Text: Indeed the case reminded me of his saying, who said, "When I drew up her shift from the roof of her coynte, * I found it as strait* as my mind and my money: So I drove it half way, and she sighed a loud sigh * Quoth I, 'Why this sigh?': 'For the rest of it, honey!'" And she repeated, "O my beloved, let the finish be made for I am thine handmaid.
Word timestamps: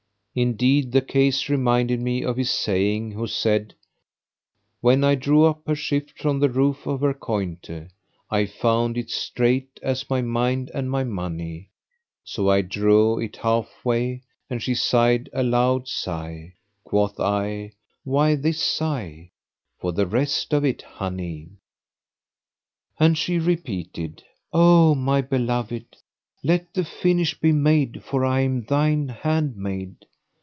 Indeed 0.33 0.93
the 0.93 1.01
case 1.01 1.49
reminded 1.49 1.99
me 1.99 2.23
of 2.23 2.37
his 2.37 2.49
saying, 2.49 3.11
who 3.11 3.27
said, 3.27 3.75
"When 4.79 5.03
I 5.03 5.15
drew 5.15 5.43
up 5.43 5.67
her 5.67 5.75
shift 5.75 6.17
from 6.21 6.39
the 6.39 6.49
roof 6.49 6.87
of 6.87 7.01
her 7.01 7.13
coynte, 7.13 7.89
* 8.09 8.31
I 8.31 8.45
found 8.45 8.97
it 8.97 9.07
as 9.07 9.13
strait* 9.13 9.77
as 9.83 10.09
my 10.09 10.21
mind 10.21 10.71
and 10.73 10.89
my 10.89 11.03
money: 11.03 11.71
So 12.23 12.49
I 12.49 12.61
drove 12.61 13.21
it 13.21 13.35
half 13.35 13.83
way, 13.83 14.21
and 14.49 14.63
she 14.63 14.73
sighed 14.73 15.29
a 15.33 15.43
loud 15.43 15.89
sigh 15.89 16.53
* 16.69 16.83
Quoth 16.85 17.19
I, 17.19 17.73
'Why 18.05 18.35
this 18.35 18.61
sigh?': 18.63 19.31
'For 19.81 19.91
the 19.91 20.07
rest 20.07 20.53
of 20.53 20.63
it, 20.63 20.81
honey!'" 20.81 21.59
And 22.97 23.17
she 23.17 23.37
repeated, 23.37 24.23
"O 24.53 24.95
my 24.95 25.19
beloved, 25.19 25.97
let 26.41 26.73
the 26.73 26.85
finish 26.85 27.37
be 27.37 27.51
made 27.51 28.01
for 28.01 28.23
I 28.23 28.39
am 28.39 28.63
thine 28.63 29.09
handmaid. 29.09 30.05